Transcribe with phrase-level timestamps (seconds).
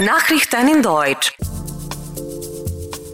[0.00, 1.34] Nachrichten in Deutsch.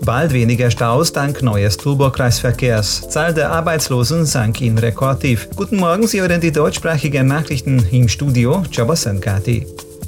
[0.05, 3.09] Bald weniger Staus dank neues Turbo-Kreisverkehrs.
[3.09, 5.49] Zahl der Arbeitslosen sank in Rekordtief.
[5.57, 9.67] Guten Morgen, Sie hören die deutschsprachigen Nachrichten im Studio Jabasankati.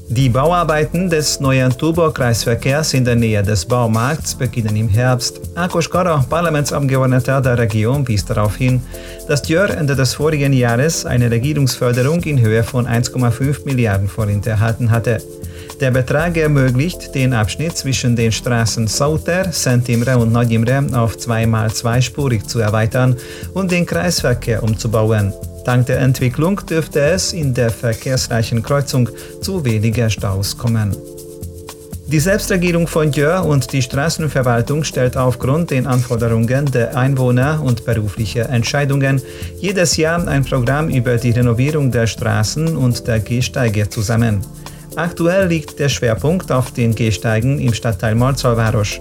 [0.09, 5.41] Die Bauarbeiten des neuen Turbo-Kreisverkehrs in der Nähe des Baumarkts beginnen im Herbst.
[5.55, 8.83] Akos Kara, Parlamentsabgeordneter der Region, wies darauf hin,
[9.29, 14.91] dass Dürr Ende des vorigen Jahres eine Regierungsförderung in Höhe von 1,5 Milliarden Forint erhalten
[14.91, 15.23] hatte.
[15.81, 19.89] Der Betrag ermöglicht, den Abschnitt zwischen den Straßen Sauter, St.
[19.89, 23.17] Imre und Nagyimre auf zweimal zweispurig zu erweitern
[23.55, 25.33] und den Kreisverkehr umzubauen.
[25.65, 29.09] Dank der Entwicklung dürfte es in der verkehrsreichen Kreuzung
[29.41, 30.95] zu weniger Staus kommen.
[32.07, 38.51] Die Selbstregierung von Jör und die Straßenverwaltung stellt aufgrund den Anforderungen der Einwohner und beruflicher
[38.51, 39.23] Entscheidungen
[39.59, 44.43] jedes Jahr ein Programm über die Renovierung der Straßen und der Gehsteige zusammen.
[44.97, 49.01] Aktuell liegt der Schwerpunkt auf den Gehsteigen im Stadtteil Morzolváros.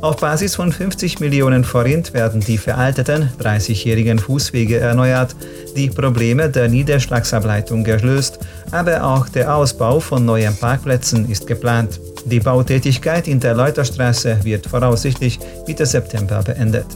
[0.00, 5.36] Auf Basis von 50 Millionen Forint werden die veralteten 30-jährigen Fußwege erneuert,
[5.76, 8.38] die Probleme der Niederschlagsableitung gelöst,
[8.70, 12.00] aber auch der Ausbau von neuen Parkplätzen ist geplant.
[12.24, 16.86] Die Bautätigkeit in der Leuterstraße wird voraussichtlich Mitte September beendet.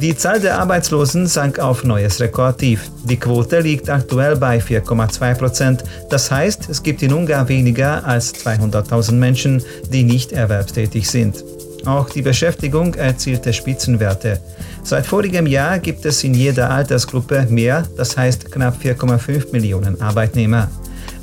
[0.00, 2.88] Die Zahl der Arbeitslosen sank auf neues Rekordtief.
[3.02, 5.82] Die Quote liegt aktuell bei 4,2 Prozent.
[6.08, 9.60] Das heißt, es gibt in Ungarn weniger als 200.000 Menschen,
[9.92, 11.42] die nicht erwerbstätig sind.
[11.84, 14.38] Auch die Beschäftigung erzielte Spitzenwerte.
[14.84, 20.68] Seit vorigem Jahr gibt es in jeder Altersgruppe mehr, das heißt knapp 4,5 Millionen Arbeitnehmer.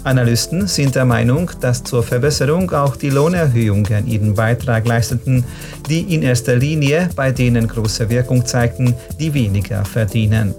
[0.05, 5.43] Analysten sind der Meinung, dass zur Verbesserung auch die Lohnerhöhungen ihren Beitrag leisteten,
[5.89, 10.53] die in erster Linie bei denen große Wirkung zeigten, die weniger verdienen.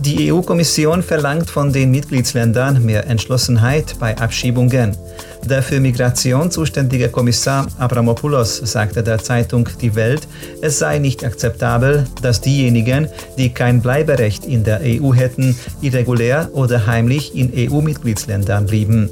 [0.00, 4.96] Die EU-Kommission verlangt von den Mitgliedsländern mehr Entschlossenheit bei Abschiebungen.
[5.44, 10.28] Der für Migration zuständige Kommissar Abramopoulos sagte der Zeitung Die Welt,
[10.62, 16.86] es sei nicht akzeptabel, dass diejenigen, die kein Bleiberecht in der EU hätten, irregulär oder
[16.86, 19.10] heimlich in EU-Mitgliedsländern blieben.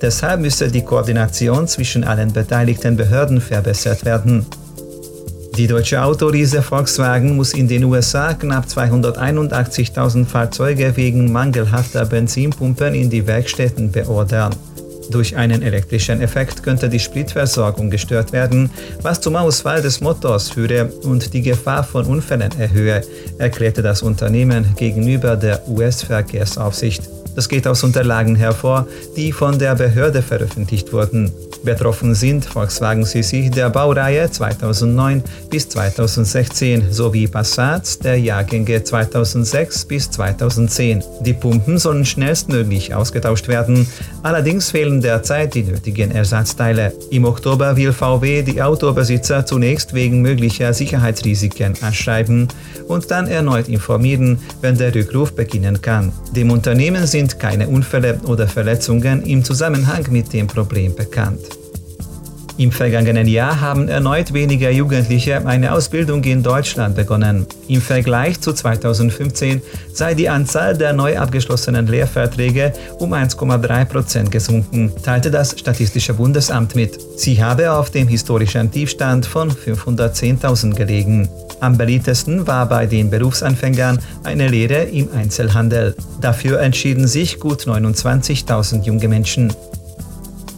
[0.00, 4.46] Deshalb müsse die Koordination zwischen allen beteiligten Behörden verbessert werden.
[5.56, 13.08] Die deutsche Autoriese Volkswagen muss in den USA knapp 281.000 Fahrzeuge wegen mangelhafter Benzinpumpen in
[13.08, 14.52] die Werkstätten beordern.
[15.10, 18.68] Durch einen elektrischen Effekt könnte die Spritversorgung gestört werden,
[19.02, 23.02] was zum Ausfall des Motors führe und die Gefahr von Unfällen erhöhe,
[23.38, 27.08] erklärte das Unternehmen gegenüber der US-Verkehrsaufsicht.
[27.36, 31.30] Das geht aus Unterlagen hervor, die von der Behörde veröffentlicht wurden.
[31.64, 40.10] Betroffen sind Volkswagen CC der Baureihe 2009 bis 2016 sowie Passat der Jahrgänge 2006 bis
[40.10, 41.02] 2010.
[41.20, 43.88] Die Pumpen sollen schnellstmöglich ausgetauscht werden,
[44.22, 46.92] allerdings fehlen derzeit die nötigen Ersatzteile.
[47.10, 52.48] Im Oktober will VW die Autobesitzer zunächst wegen möglicher Sicherheitsrisiken anschreiben
[52.88, 56.12] und dann erneut informieren, wenn der Rückruf beginnen kann.
[56.36, 61.53] Dem Unternehmen sind keine Unfälle oder Verletzungen im Zusammenhang mit dem Problem bekannt.
[62.56, 67.46] Im vergangenen Jahr haben erneut weniger Jugendliche eine Ausbildung in Deutschland begonnen.
[67.66, 69.60] Im Vergleich zu 2015
[69.92, 76.76] sei die Anzahl der neu abgeschlossenen Lehrverträge um 1,3 Prozent gesunken, teilte das Statistische Bundesamt
[76.76, 76.96] mit.
[77.16, 81.28] Sie habe auf dem historischen Tiefstand von 510.000 gelegen.
[81.58, 85.96] Am beliebtesten war bei den Berufsanfängern eine Lehre im Einzelhandel.
[86.20, 89.52] Dafür entschieden sich gut 29.000 junge Menschen.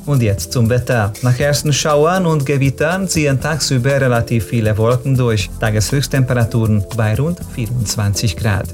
[0.06, 1.12] Und jetzt zum Wetter.
[1.22, 5.50] Nach ersten Schauern und Gewittern ziehen tagsüber relativ viele Wolken durch.
[5.61, 8.69] Tageshöchsttemperaturen bei rund 24 Grad.